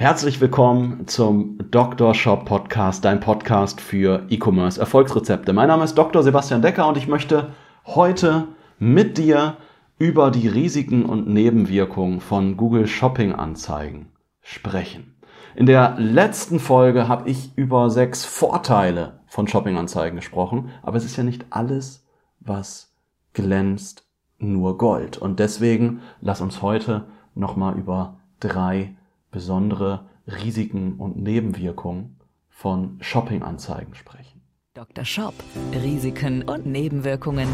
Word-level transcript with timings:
Herzlich 0.00 0.40
willkommen 0.40 1.08
zum 1.08 1.58
Dr. 1.72 2.14
Shop 2.14 2.44
Podcast, 2.44 3.04
dein 3.04 3.18
Podcast 3.18 3.80
für 3.80 4.26
E-Commerce 4.28 4.78
Erfolgsrezepte. 4.78 5.52
Mein 5.52 5.66
Name 5.66 5.82
ist 5.82 5.98
Dr. 5.98 6.22
Sebastian 6.22 6.62
Decker 6.62 6.86
und 6.86 6.96
ich 6.96 7.08
möchte 7.08 7.52
heute 7.84 8.46
mit 8.78 9.18
dir 9.18 9.56
über 9.98 10.30
die 10.30 10.46
Risiken 10.46 11.04
und 11.04 11.26
Nebenwirkungen 11.26 12.20
von 12.20 12.56
Google 12.56 12.86
Shopping 12.86 13.32
Anzeigen 13.32 14.12
sprechen. 14.40 15.16
In 15.56 15.66
der 15.66 15.96
letzten 15.98 16.60
Folge 16.60 17.08
habe 17.08 17.28
ich 17.28 17.50
über 17.56 17.90
sechs 17.90 18.24
Vorteile 18.24 19.18
von 19.26 19.48
Shopping-Anzeigen 19.48 20.14
gesprochen, 20.14 20.70
aber 20.80 20.96
es 20.96 21.04
ist 21.04 21.16
ja 21.16 21.24
nicht 21.24 21.46
alles, 21.50 22.06
was 22.38 22.94
glänzt, 23.32 24.06
nur 24.38 24.78
Gold. 24.78 25.18
Und 25.18 25.40
deswegen 25.40 26.02
lass 26.20 26.40
uns 26.40 26.62
heute 26.62 27.06
nochmal 27.34 27.76
über 27.76 28.20
drei 28.38 28.94
besondere 29.30 30.06
Risiken 30.26 30.94
und 30.94 31.16
Nebenwirkungen 31.16 32.16
von 32.48 32.98
Shopping-Anzeigen 33.00 33.94
sprechen. 33.94 34.42
Dr. 34.74 35.04
Shop. 35.04 35.34
Risiken 35.72 36.42
und 36.42 36.66
Nebenwirkungen. 36.66 37.48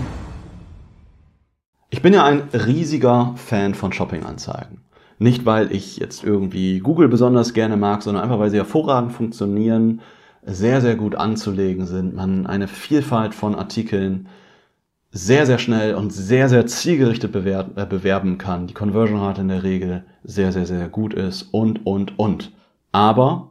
Ich 1.91 2.03
bin 2.03 2.13
ja 2.13 2.25
ein 2.25 2.41
riesiger 2.53 3.35
Fan 3.37 3.75
von 3.75 3.93
Shopping-Anzeigen. 3.93 4.81
Nicht, 5.19 5.47
weil 5.47 5.73
ich 5.73 5.97
jetzt 5.99 6.25
irgendwie 6.25 6.81
Google 6.81 7.09
besonders 7.09 7.55
gerne 7.55 7.77
mag, 7.77 8.03
sondern 8.03 8.25
einfach, 8.25 8.39
weil 8.39 8.51
sie 8.51 8.57
hervorragend 8.57 9.13
funktionieren, 9.13 10.01
sehr, 10.43 10.81
sehr 10.81 10.97
gut 10.97 11.15
anzulegen 11.15 11.87
sind, 11.87 12.15
man 12.15 12.47
eine 12.47 12.69
Vielfalt 12.69 13.35
von 13.35 13.55
Artikeln 13.55 14.29
sehr, 15.17 15.47
sehr 15.47 15.59
schnell 15.59 15.95
und 15.95 16.13
sehr, 16.13 16.49
sehr 16.49 16.67
zielgerichtet 16.67 17.31
bewerben, 17.31 17.77
äh, 17.77 17.87
bewerben 17.87 18.37
kann, 18.37 18.67
die 18.67 18.75
Conversion-Rate 18.75 19.43
in 19.43 19.49
der 19.49 19.63
Regel 19.63 20.05
sehr, 20.25 20.51
sehr, 20.51 20.67
sehr 20.67 20.89
gut 20.89 21.15
ist 21.15 21.43
und, 21.53 21.87
und, 21.87 22.19
und. 22.19 22.53
Aber 22.91 23.51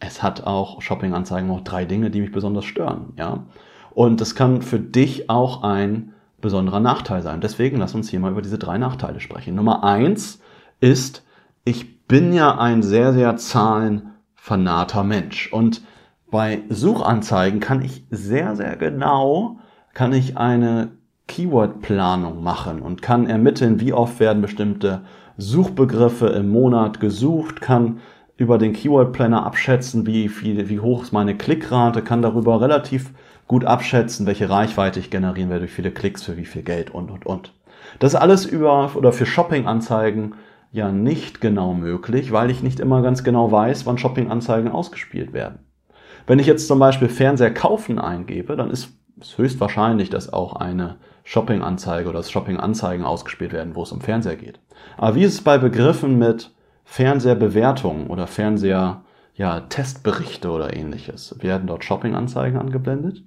es 0.00 0.22
hat 0.22 0.46
auch 0.46 0.80
Shopping-Anzeigen 0.80 1.50
auch 1.50 1.60
drei 1.60 1.84
Dinge, 1.84 2.10
die 2.10 2.22
mich 2.22 2.32
besonders 2.32 2.64
stören, 2.64 3.12
ja. 3.16 3.44
Und 3.90 4.20
das 4.20 4.34
kann 4.34 4.62
für 4.62 4.80
dich 4.80 5.30
auch 5.30 5.62
ein 5.62 6.12
besonderer 6.40 6.80
Nachteil 6.80 7.22
sein. 7.22 7.40
Deswegen 7.40 7.78
lass 7.78 7.94
uns 7.94 8.10
hier 8.10 8.20
mal 8.20 8.32
über 8.32 8.42
diese 8.42 8.58
drei 8.58 8.76
Nachteile 8.76 9.20
sprechen. 9.20 9.54
Nummer 9.54 9.84
eins, 9.84 10.40
ist, 10.80 11.24
ich 11.64 12.06
bin 12.06 12.32
ja 12.32 12.58
ein 12.58 12.82
sehr, 12.82 13.12
sehr 13.12 13.36
zahlenfanater 13.36 15.02
Mensch. 15.04 15.52
Und 15.52 15.82
bei 16.30 16.62
Suchanzeigen 16.68 17.60
kann 17.60 17.82
ich 17.82 18.04
sehr, 18.10 18.56
sehr 18.56 18.76
genau, 18.76 19.58
kann 19.96 20.12
ich 20.12 20.36
eine 20.36 20.90
Keyword-Planung 21.26 22.42
machen 22.42 22.82
und 22.82 23.00
kann 23.00 23.26
ermitteln, 23.26 23.80
wie 23.80 23.94
oft 23.94 24.20
werden 24.20 24.42
bestimmte 24.42 25.00
Suchbegriffe 25.38 26.26
im 26.26 26.50
Monat 26.50 27.00
gesucht, 27.00 27.62
kann 27.62 28.00
über 28.36 28.58
den 28.58 28.74
Keyword 28.74 29.14
Planner 29.14 29.46
abschätzen, 29.46 30.06
wie 30.06 30.28
viel, 30.28 30.68
wie 30.68 30.80
hoch 30.80 31.04
ist 31.04 31.14
meine 31.14 31.34
Klickrate, 31.34 32.02
kann 32.02 32.20
darüber 32.20 32.60
relativ 32.60 33.14
gut 33.48 33.64
abschätzen, 33.64 34.26
welche 34.26 34.50
Reichweite 34.50 35.00
ich 35.00 35.10
generieren 35.10 35.48
werde, 35.48 35.60
durch 35.60 35.72
viele 35.72 35.92
Klicks, 35.92 36.24
für 36.24 36.36
wie 36.36 36.44
viel 36.44 36.62
Geld 36.62 36.90
und, 36.90 37.10
und, 37.10 37.24
und. 37.24 37.54
Das 37.98 38.12
ist 38.12 38.20
alles 38.20 38.44
über, 38.44 38.94
oder 38.96 39.12
für 39.12 39.24
Shopping-Anzeigen 39.24 40.34
ja 40.72 40.92
nicht 40.92 41.40
genau 41.40 41.72
möglich, 41.72 42.32
weil 42.32 42.50
ich 42.50 42.62
nicht 42.62 42.80
immer 42.80 43.00
ganz 43.00 43.24
genau 43.24 43.50
weiß, 43.50 43.86
wann 43.86 43.96
Shopping-Anzeigen 43.96 44.68
ausgespielt 44.68 45.32
werden. 45.32 45.60
Wenn 46.26 46.38
ich 46.38 46.46
jetzt 46.46 46.68
zum 46.68 46.80
Beispiel 46.80 47.08
Fernseher 47.08 47.54
kaufen 47.54 47.98
eingebe, 47.98 48.56
dann 48.56 48.70
ist 48.70 48.92
es 49.20 49.38
höchstwahrscheinlich, 49.38 50.10
dass 50.10 50.32
auch 50.32 50.56
eine 50.56 50.96
Shopping-Anzeige 51.24 52.08
oder 52.08 52.22
Shopping-Anzeigen 52.22 53.04
ausgespielt 53.04 53.52
werden, 53.52 53.74
wo 53.74 53.82
es 53.82 53.92
um 53.92 54.00
Fernseher 54.00 54.36
geht. 54.36 54.60
Aber 54.96 55.14
wie 55.14 55.24
ist 55.24 55.34
es 55.34 55.40
bei 55.42 55.58
Begriffen 55.58 56.18
mit 56.18 56.52
Fernsehbewertungen 56.84 58.08
oder 58.08 58.26
Fernseher, 58.26 59.02
ja, 59.34 59.60
Testberichte 59.60 60.50
oder 60.50 60.74
ähnliches? 60.74 61.36
Werden 61.40 61.66
dort 61.66 61.84
Shopping-Anzeigen 61.84 62.58
angeblendet? 62.58 63.24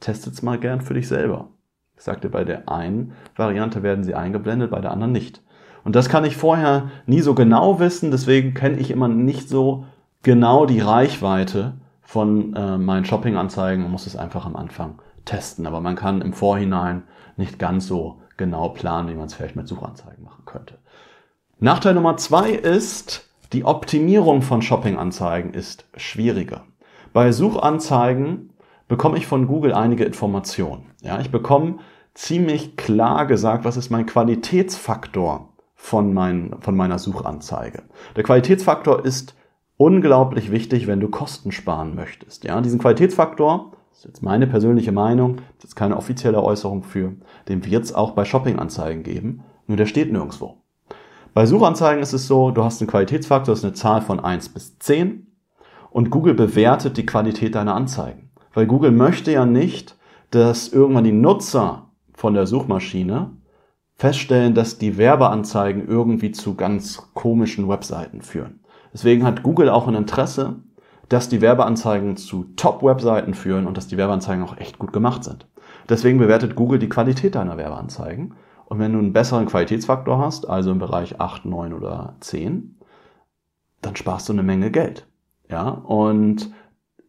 Testet's 0.00 0.42
mal 0.42 0.58
gern 0.58 0.80
für 0.80 0.94
dich 0.94 1.08
selber. 1.08 1.48
Ich 1.96 2.04
sagte, 2.04 2.28
bei 2.28 2.44
der 2.44 2.68
einen 2.68 3.12
Variante 3.34 3.82
werden 3.82 4.04
sie 4.04 4.14
eingeblendet, 4.14 4.70
bei 4.70 4.80
der 4.80 4.92
anderen 4.92 5.12
nicht. 5.12 5.42
Und 5.84 5.96
das 5.96 6.08
kann 6.08 6.24
ich 6.24 6.36
vorher 6.36 6.90
nie 7.06 7.20
so 7.20 7.34
genau 7.34 7.80
wissen, 7.80 8.10
deswegen 8.10 8.54
kenne 8.54 8.78
ich 8.78 8.90
immer 8.90 9.08
nicht 9.08 9.48
so 9.48 9.86
genau 10.22 10.66
die 10.66 10.80
Reichweite 10.80 11.74
von 12.02 12.54
äh, 12.54 12.78
meinen 12.78 13.04
Shopping-Anzeigen 13.04 13.84
und 13.84 13.90
muss 13.90 14.06
es 14.06 14.16
einfach 14.16 14.46
am 14.46 14.56
Anfang 14.56 15.00
testen. 15.28 15.66
Aber 15.66 15.80
man 15.80 15.96
kann 15.96 16.20
im 16.20 16.32
Vorhinein 16.32 17.04
nicht 17.36 17.58
ganz 17.58 17.86
so 17.86 18.20
genau 18.36 18.70
planen, 18.70 19.08
wie 19.08 19.14
man 19.14 19.26
es 19.26 19.34
vielleicht 19.34 19.56
mit 19.56 19.68
Suchanzeigen 19.68 20.24
machen 20.24 20.44
könnte. 20.44 20.78
Nachteil 21.58 21.94
Nummer 21.94 22.16
zwei 22.16 22.50
ist, 22.50 23.28
die 23.52 23.64
Optimierung 23.64 24.42
von 24.42 24.62
Shopping-Anzeigen 24.62 25.54
ist 25.54 25.86
schwieriger. 25.96 26.64
Bei 27.12 27.32
Suchanzeigen 27.32 28.50
bekomme 28.86 29.18
ich 29.18 29.26
von 29.26 29.46
Google 29.46 29.72
einige 29.74 30.04
Informationen. 30.04 30.90
Ja, 31.02 31.20
ich 31.20 31.30
bekomme 31.30 31.78
ziemlich 32.14 32.76
klar 32.76 33.26
gesagt, 33.26 33.64
was 33.64 33.76
ist 33.76 33.90
mein 33.90 34.06
Qualitätsfaktor 34.06 35.52
von, 35.74 36.12
mein, 36.12 36.56
von 36.60 36.76
meiner 36.76 36.98
Suchanzeige. 36.98 37.84
Der 38.16 38.24
Qualitätsfaktor 38.24 39.04
ist 39.04 39.34
unglaublich 39.76 40.50
wichtig, 40.50 40.86
wenn 40.86 41.00
du 41.00 41.08
Kosten 41.08 41.52
sparen 41.52 41.94
möchtest. 41.94 42.44
Ja, 42.44 42.60
diesen 42.60 42.80
Qualitätsfaktor, 42.80 43.72
das 43.98 44.04
ist 44.04 44.10
jetzt 44.10 44.22
meine 44.22 44.46
persönliche 44.46 44.92
Meinung, 44.92 45.38
das 45.56 45.70
ist 45.70 45.74
keine 45.74 45.96
offizielle 45.96 46.40
Äußerung 46.40 46.84
für, 46.84 47.14
den 47.48 47.64
wird 47.64 47.82
es 47.82 47.92
auch 47.92 48.12
bei 48.12 48.24
Shoppinganzeigen 48.24 49.02
geben, 49.02 49.42
nur 49.66 49.76
der 49.76 49.86
steht 49.86 50.12
nirgendwo. 50.12 50.58
Bei 51.34 51.46
Suchanzeigen 51.46 52.00
ist 52.00 52.12
es 52.12 52.28
so, 52.28 52.52
du 52.52 52.62
hast 52.62 52.80
einen 52.80 52.88
Qualitätsfaktor, 52.88 53.50
das 53.50 53.58
ist 53.58 53.64
eine 53.64 53.74
Zahl 53.74 54.00
von 54.00 54.20
1 54.20 54.50
bis 54.50 54.78
10 54.78 55.26
und 55.90 56.10
Google 56.10 56.34
bewertet 56.34 56.96
die 56.96 57.06
Qualität 57.06 57.56
deiner 57.56 57.74
Anzeigen. 57.74 58.30
Weil 58.54 58.68
Google 58.68 58.92
möchte 58.92 59.32
ja 59.32 59.44
nicht, 59.44 59.96
dass 60.30 60.68
irgendwann 60.68 61.02
die 61.02 61.10
Nutzer 61.10 61.90
von 62.14 62.34
der 62.34 62.46
Suchmaschine 62.46 63.32
feststellen, 63.96 64.54
dass 64.54 64.78
die 64.78 64.96
Werbeanzeigen 64.96 65.88
irgendwie 65.88 66.30
zu 66.30 66.54
ganz 66.54 67.10
komischen 67.14 67.68
Webseiten 67.68 68.22
führen. 68.22 68.60
Deswegen 68.92 69.24
hat 69.24 69.42
Google 69.42 69.68
auch 69.70 69.88
ein 69.88 69.96
Interesse, 69.96 70.60
dass 71.08 71.28
die 71.28 71.40
Werbeanzeigen 71.40 72.16
zu 72.16 72.44
Top-Webseiten 72.56 73.34
führen 73.34 73.66
und 73.66 73.76
dass 73.76 73.88
die 73.88 73.96
Werbeanzeigen 73.96 74.44
auch 74.44 74.56
echt 74.58 74.78
gut 74.78 74.92
gemacht 74.92 75.24
sind. 75.24 75.46
Deswegen 75.88 76.18
bewertet 76.18 76.54
Google 76.54 76.78
die 76.78 76.88
Qualität 76.88 77.34
deiner 77.34 77.56
Werbeanzeigen. 77.56 78.34
Und 78.66 78.78
wenn 78.78 78.92
du 78.92 78.98
einen 78.98 79.14
besseren 79.14 79.46
Qualitätsfaktor 79.46 80.18
hast, 80.18 80.48
also 80.48 80.70
im 80.70 80.78
Bereich 80.78 81.20
8, 81.20 81.46
9 81.46 81.72
oder 81.72 82.16
10, 82.20 82.76
dann 83.80 83.96
sparst 83.96 84.28
du 84.28 84.34
eine 84.34 84.42
Menge 84.42 84.70
Geld. 84.70 85.06
Ja, 85.48 85.68
und 85.68 86.52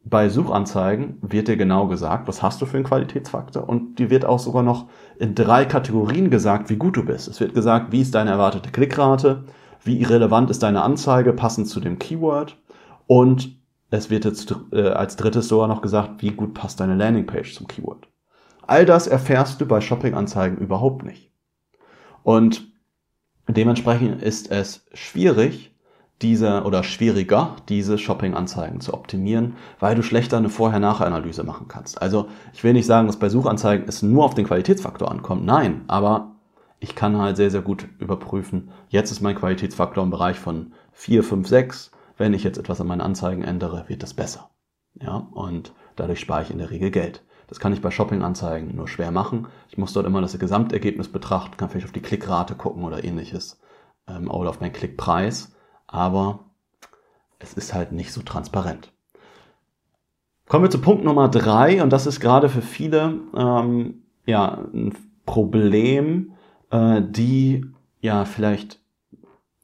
bei 0.05 0.29
Suchanzeigen 0.29 1.17
wird 1.21 1.49
dir 1.49 1.57
genau 1.57 1.87
gesagt, 1.87 2.27
was 2.29 2.41
hast 2.41 2.61
du 2.61 2.65
für 2.65 2.77
einen 2.77 2.85
Qualitätsfaktor 2.85 3.67
und 3.67 3.99
dir 3.99 4.09
wird 4.09 4.23
auch 4.23 4.39
sogar 4.39 4.63
noch 4.63 4.87
in 5.19 5.35
drei 5.35 5.65
Kategorien 5.65 6.29
gesagt, 6.29 6.69
wie 6.69 6.77
gut 6.77 6.95
du 6.95 7.03
bist. 7.03 7.27
Es 7.27 7.41
wird 7.41 7.53
gesagt, 7.53 7.91
wie 7.91 8.01
ist 8.01 8.15
deine 8.15 8.31
erwartete 8.31 8.71
Klickrate, 8.71 9.43
wie 9.83 9.99
irrelevant 9.99 10.49
ist 10.49 10.63
deine 10.63 10.83
Anzeige 10.83 11.33
passend 11.33 11.67
zu 11.67 11.81
dem 11.81 11.99
Keyword 11.99 12.57
und 13.07 13.58
es 13.91 14.09
wird 14.09 14.25
jetzt 14.25 14.53
äh, 14.71 14.89
als 14.89 15.15
drittes 15.15 15.47
sogar 15.47 15.67
noch 15.67 15.81
gesagt, 15.81 16.21
wie 16.21 16.31
gut 16.31 16.53
passt 16.53 16.79
deine 16.79 16.95
Landingpage 16.95 17.53
zum 17.55 17.67
Keyword. 17.67 18.07
All 18.67 18.85
das 18.85 19.07
erfährst 19.07 19.59
du 19.61 19.65
bei 19.65 19.81
Shopping-Anzeigen 19.81 20.57
überhaupt 20.57 21.03
nicht. 21.03 21.31
Und 22.23 22.71
dementsprechend 23.47 24.21
ist 24.21 24.51
es 24.51 24.85
schwierig, 24.93 25.75
diese 26.21 26.63
oder 26.63 26.83
schwieriger, 26.83 27.55
diese 27.69 27.97
Shopping-Anzeigen 27.97 28.81
zu 28.81 28.93
optimieren, 28.93 29.55
weil 29.79 29.95
du 29.95 30.03
schlechter 30.03 30.37
eine 30.37 30.49
Vorher-Nachher-Analyse 30.49 31.43
machen 31.43 31.67
kannst. 31.67 32.01
Also 32.01 32.27
ich 32.53 32.63
will 32.63 32.73
nicht 32.73 32.85
sagen, 32.85 33.07
dass 33.07 33.17
bei 33.17 33.29
Suchanzeigen 33.29 33.87
es 33.87 34.03
nur 34.03 34.25
auf 34.25 34.35
den 34.35 34.45
Qualitätsfaktor 34.45 35.09
ankommt. 35.09 35.45
Nein, 35.45 35.81
aber 35.87 36.35
ich 36.79 36.95
kann 36.95 37.17
halt 37.17 37.37
sehr, 37.37 37.51
sehr 37.51 37.61
gut 37.61 37.87
überprüfen, 37.99 38.71
jetzt 38.89 39.11
ist 39.11 39.21
mein 39.21 39.35
Qualitätsfaktor 39.35 40.03
im 40.03 40.11
Bereich 40.11 40.37
von 40.37 40.73
4, 40.93 41.23
5, 41.23 41.47
6. 41.47 41.91
Wenn 42.19 42.35
ich 42.35 42.43
jetzt 42.43 42.59
etwas 42.59 42.79
an 42.79 42.85
meinen 42.85 43.01
Anzeigen 43.01 43.43
ändere, 43.43 43.85
wird 43.87 44.03
das 44.03 44.13
besser. 44.13 44.51
Ja, 45.01 45.27
und 45.31 45.73
dadurch 45.95 46.19
spare 46.19 46.43
ich 46.43 46.51
in 46.51 46.59
der 46.59 46.69
Regel 46.69 46.91
Geld. 46.91 47.23
Das 47.47 47.59
kann 47.59 47.73
ich 47.73 47.81
bei 47.81 47.89
Shopping-Anzeigen 47.89 48.75
nur 48.75 48.87
schwer 48.87 49.09
machen. 49.09 49.47
Ich 49.69 49.79
muss 49.79 49.93
dort 49.93 50.05
immer 50.05 50.21
das 50.21 50.37
Gesamtergebnis 50.37 51.07
betrachten, 51.07 51.57
kann 51.57 51.69
vielleicht 51.69 51.87
auf 51.87 51.93
die 51.93 52.01
Klickrate 52.01 52.53
gucken 52.53 52.83
oder 52.83 53.03
ähnliches 53.03 53.59
ähm, 54.07 54.29
oder 54.29 54.51
auf 54.51 54.61
meinen 54.61 54.73
Klickpreis 54.73 55.55
aber 55.91 56.39
es 57.39 57.53
ist 57.53 57.73
halt 57.73 57.91
nicht 57.91 58.13
so 58.13 58.21
transparent. 58.21 58.91
Kommen 60.47 60.65
wir 60.65 60.71
zu 60.71 60.81
Punkt 60.81 61.03
Nummer 61.03 61.27
drei 61.29 61.81
und 61.83 61.91
das 61.91 62.05
ist 62.05 62.19
gerade 62.19 62.49
für 62.49 62.61
viele 62.61 63.19
ähm, 63.35 64.03
ja 64.25 64.65
ein 64.73 64.95
Problem, 65.25 66.33
äh, 66.71 67.01
die 67.01 67.65
ja 68.01 68.25
vielleicht 68.25 68.79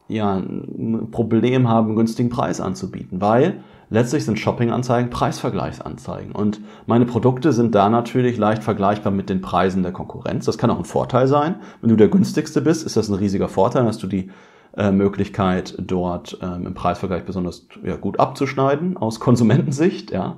ja 0.07 0.35
ein 0.35 1.09
Problem 1.11 1.67
haben, 1.67 1.87
einen 1.87 1.95
günstigen 1.95 2.29
Preis 2.29 2.61
anzubieten, 2.61 3.21
weil 3.21 3.61
letztlich 3.89 4.25
sind 4.25 4.39
Shopping-Anzeigen 4.39 5.09
Preisvergleichsanzeigen 5.09 6.31
und 6.31 6.61
meine 6.85 7.05
Produkte 7.05 7.53
sind 7.53 7.75
da 7.75 7.89
natürlich 7.89 8.37
leicht 8.37 8.63
vergleichbar 8.63 9.11
mit 9.11 9.29
den 9.29 9.41
Preisen 9.41 9.83
der 9.83 9.91
Konkurrenz. 9.91 10.45
Das 10.45 10.57
kann 10.57 10.69
auch 10.69 10.79
ein 10.79 10.85
Vorteil 10.85 11.27
sein. 11.27 11.55
Wenn 11.81 11.89
du 11.89 11.95
der 11.95 12.07
günstigste 12.07 12.61
bist, 12.61 12.85
ist 12.85 12.97
das 12.97 13.09
ein 13.09 13.15
riesiger 13.15 13.47
Vorteil, 13.47 13.85
dass 13.85 13.97
du 13.97 14.07
die 14.07 14.29
äh, 14.77 14.91
Möglichkeit, 14.91 15.75
dort 15.79 16.37
ähm, 16.41 16.67
im 16.67 16.73
Preisvergleich 16.73 17.23
besonders 17.23 17.67
ja, 17.83 17.95
gut 17.95 18.19
abzuschneiden 18.19 18.97
aus 18.97 19.19
Konsumentensicht, 19.21 20.11
ja. 20.11 20.37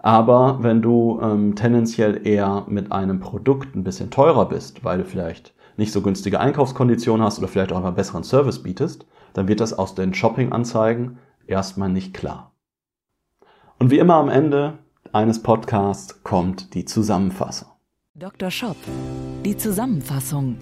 Aber 0.00 0.58
wenn 0.62 0.80
du 0.80 1.18
ähm, 1.20 1.56
tendenziell 1.56 2.24
eher 2.24 2.64
mit 2.68 2.92
einem 2.92 3.18
Produkt 3.18 3.74
ein 3.74 3.82
bisschen 3.82 4.10
teurer 4.10 4.48
bist, 4.48 4.84
weil 4.84 4.98
du 4.98 5.04
vielleicht 5.04 5.52
nicht 5.78 5.92
so 5.92 6.02
günstige 6.02 6.40
Einkaufskonditionen 6.40 7.24
hast 7.24 7.38
oder 7.38 7.48
vielleicht 7.48 7.72
auch 7.72 7.82
einen 7.82 7.94
besseren 7.94 8.24
Service 8.24 8.62
bietest, 8.62 9.06
dann 9.32 9.48
wird 9.48 9.60
das 9.60 9.72
aus 9.72 9.94
den 9.94 10.12
Shopping-Anzeigen 10.12 11.18
erstmal 11.46 11.88
nicht 11.88 12.14
klar. 12.14 12.52
Und 13.78 13.90
wie 13.90 13.98
immer 13.98 14.14
am 14.14 14.28
Ende 14.28 14.78
eines 15.12 15.42
Podcasts 15.42 16.22
kommt 16.24 16.74
die 16.74 16.84
Zusammenfassung. 16.84 17.68
Dr. 18.14 18.50
Shop, 18.50 18.76
die 19.44 19.56
Zusammenfassung. 19.56 20.58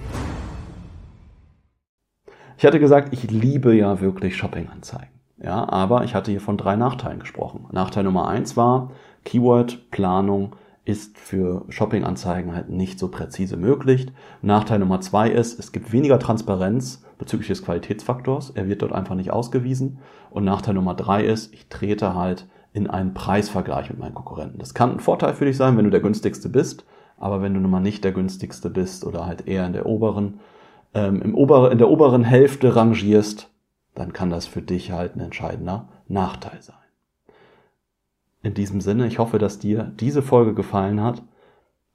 Ich 2.58 2.66
hatte 2.66 2.78
gesagt, 2.78 3.12
ich 3.12 3.30
liebe 3.30 3.74
ja 3.74 4.00
wirklich 4.00 4.36
Shopping-Anzeigen. 4.36 5.16
Ja, 5.38 5.68
aber 5.68 6.04
ich 6.04 6.14
hatte 6.14 6.30
hier 6.30 6.40
von 6.40 6.56
drei 6.56 6.76
Nachteilen 6.76 7.20
gesprochen. 7.20 7.66
Nachteil 7.72 8.04
Nummer 8.04 8.28
eins 8.28 8.56
war, 8.56 8.92
Keyword-Planung 9.24 10.56
ist 10.86 11.18
für 11.18 11.64
Shopping-Anzeigen 11.68 12.54
halt 12.54 12.70
nicht 12.70 12.98
so 12.98 13.08
präzise 13.08 13.56
möglich. 13.56 14.06
Nachteil 14.40 14.78
Nummer 14.78 15.00
zwei 15.00 15.28
ist, 15.28 15.58
es 15.58 15.72
gibt 15.72 15.92
weniger 15.92 16.20
Transparenz 16.20 17.04
bezüglich 17.18 17.48
des 17.48 17.64
Qualitätsfaktors. 17.64 18.50
Er 18.50 18.68
wird 18.68 18.82
dort 18.82 18.92
einfach 18.92 19.16
nicht 19.16 19.32
ausgewiesen. 19.32 19.98
Und 20.30 20.44
Nachteil 20.44 20.74
Nummer 20.74 20.94
drei 20.94 21.24
ist, 21.24 21.52
ich 21.52 21.68
trete 21.68 22.14
halt 22.14 22.46
in 22.72 22.88
einen 22.88 23.14
Preisvergleich 23.14 23.90
mit 23.90 23.98
meinen 23.98 24.14
Konkurrenten. 24.14 24.58
Das 24.58 24.74
kann 24.74 24.92
ein 24.92 25.00
Vorteil 25.00 25.34
für 25.34 25.44
dich 25.44 25.56
sein, 25.56 25.76
wenn 25.76 25.84
du 25.84 25.90
der 25.90 26.00
günstigste 26.00 26.48
bist. 26.48 26.84
Aber 27.18 27.42
wenn 27.42 27.54
du 27.54 27.60
nun 27.60 27.70
mal 27.70 27.80
nicht 27.80 28.04
der 28.04 28.12
günstigste 28.12 28.70
bist 28.70 29.04
oder 29.04 29.26
halt 29.26 29.48
eher 29.48 29.66
in 29.66 29.72
der 29.72 29.86
oberen, 29.86 30.38
ähm, 30.94 31.20
im 31.20 31.34
ober, 31.34 31.72
in 31.72 31.78
der 31.78 31.90
oberen 31.90 32.22
Hälfte 32.22 32.76
rangierst, 32.76 33.50
dann 33.94 34.12
kann 34.12 34.30
das 34.30 34.46
für 34.46 34.62
dich 34.62 34.92
halt 34.92 35.16
ein 35.16 35.20
entscheidender 35.20 35.88
Nachteil 36.06 36.62
sein. 36.62 36.76
In 38.46 38.54
diesem 38.54 38.80
Sinne, 38.80 39.08
ich 39.08 39.18
hoffe, 39.18 39.38
dass 39.38 39.58
dir 39.58 39.90
diese 39.98 40.22
Folge 40.22 40.54
gefallen 40.54 41.02
hat 41.02 41.20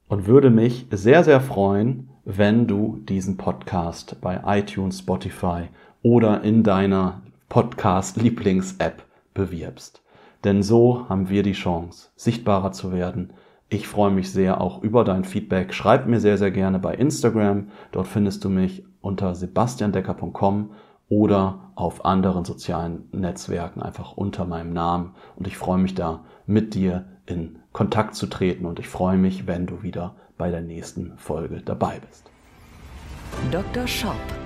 und 0.09 0.27
würde 0.27 0.50
mich 0.50 0.86
sehr, 0.92 1.24
sehr 1.24 1.39
freuen, 1.39 2.09
wenn 2.25 2.68
du 2.68 2.98
diesen 3.07 3.38
Podcast 3.38 4.19
bei 4.19 4.42
iTunes, 4.45 5.00
Spotify 5.00 5.69
oder 6.03 6.44
in 6.44 6.63
deiner 6.63 7.21
Podcast-Lieblings-App 7.48 9.01
bewirbst. 9.33 10.03
Denn 10.44 10.62
so 10.62 11.07
haben 11.07 11.30
wir 11.30 11.42
die 11.42 11.53
Chance, 11.53 12.09
sichtbarer 12.18 12.74
zu 12.74 12.92
werden. 12.92 13.31
Ich 13.69 13.88
freue 13.88 14.12
mich 14.12 14.30
sehr 14.30 14.59
auch 14.59 14.83
über 14.83 15.06
dein 15.06 15.24
Feedback. 15.24 15.74
Schreib 15.74 16.06
mir 16.06 16.19
sehr, 16.19 16.38
sehr 16.38 16.51
gerne 16.51 16.80
bei 16.80 16.95
Instagram. 16.95 17.69
Dort 17.94 18.07
findest 18.07 18.44
du 18.44 18.50
mich 18.50 18.83
unter 19.00 19.36
sebastiandecker.com 19.36 20.71
oder 21.11 21.73
auf 21.75 22.05
anderen 22.05 22.45
sozialen 22.45 23.09
Netzwerken 23.11 23.81
einfach 23.81 24.13
unter 24.13 24.45
meinem 24.45 24.71
Namen. 24.71 25.13
Und 25.35 25.45
ich 25.45 25.57
freue 25.57 25.77
mich 25.77 25.93
da, 25.93 26.23
mit 26.45 26.73
dir 26.73 27.03
in 27.25 27.59
Kontakt 27.73 28.15
zu 28.15 28.27
treten 28.27 28.65
und 28.65 28.79
ich 28.79 28.87
freue 28.87 29.17
mich, 29.17 29.45
wenn 29.45 29.65
du 29.65 29.83
wieder 29.83 30.15
bei 30.37 30.49
der 30.49 30.61
nächsten 30.61 31.17
Folge 31.17 31.61
dabei 31.63 31.99
bist. 31.99 32.31
Dr. 33.51 33.85
Shop, 33.87 34.15